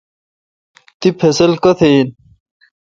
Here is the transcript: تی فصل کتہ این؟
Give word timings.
تی 0.99 1.09
فصل 1.19 1.51
کتہ 1.63 1.85
این؟ 1.91 2.07